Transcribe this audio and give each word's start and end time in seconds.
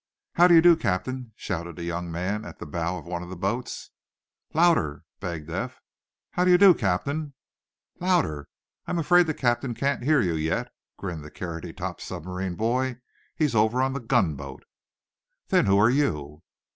"How 0.33 0.47
do 0.47 0.55
you 0.55 0.63
do, 0.63 0.75
Captain?" 0.75 1.31
shouted 1.35 1.77
a 1.77 1.83
young 1.83 2.11
man 2.11 2.43
at 2.43 2.57
the 2.57 2.65
bow 2.65 2.97
of 2.97 3.05
one 3.05 3.21
of 3.21 3.29
the 3.29 3.35
boats. 3.35 3.91
"Louder!" 4.51 5.03
begged 5.19 5.47
Eph. 5.51 5.79
"How 6.31 6.43
do 6.43 6.49
you 6.49 6.57
do, 6.57 6.73
Captain?" 6.73 7.35
"Louder. 7.99 8.49
I'm 8.87 8.97
afraid 8.97 9.27
the 9.27 9.35
captain 9.35 9.75
can't 9.75 10.01
hear 10.03 10.19
you 10.19 10.33
yet," 10.33 10.73
grinned 10.97 11.23
the 11.23 11.29
carroty 11.29 11.71
topped 11.71 12.01
submarine 12.01 12.55
boy. 12.55 12.97
"He's 13.35 13.53
over 13.53 13.79
on 13.79 13.93
the 13.93 13.99
gunboat." 13.99 14.63
"Then 15.49 15.67
who 15.67 15.77
are 15.77 15.91
you?" 15.91 16.41